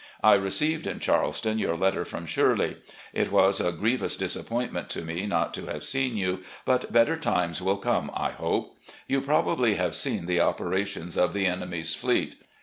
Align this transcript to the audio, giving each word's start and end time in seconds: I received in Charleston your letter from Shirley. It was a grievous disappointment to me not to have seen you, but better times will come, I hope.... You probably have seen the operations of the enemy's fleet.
I 0.23 0.33
received 0.33 0.87
in 0.87 0.97
Charleston 0.99 1.59
your 1.59 1.77
letter 1.77 2.03
from 2.05 2.25
Shirley. 2.25 2.77
It 3.13 3.31
was 3.31 3.59
a 3.61 3.71
grievous 3.71 4.17
disappointment 4.17 4.89
to 4.89 5.01
me 5.03 5.27
not 5.27 5.53
to 5.53 5.67
have 5.67 5.83
seen 5.83 6.17
you, 6.17 6.39
but 6.65 6.91
better 6.91 7.15
times 7.17 7.61
will 7.61 7.77
come, 7.77 8.09
I 8.15 8.31
hope.... 8.31 8.79
You 9.07 9.21
probably 9.21 9.75
have 9.75 9.93
seen 9.93 10.25
the 10.25 10.41
operations 10.41 11.19
of 11.19 11.33
the 11.33 11.45
enemy's 11.45 11.93
fleet. 11.93 12.37